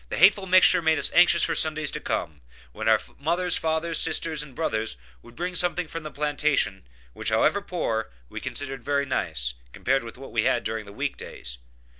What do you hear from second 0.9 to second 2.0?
us anxious for Sundays to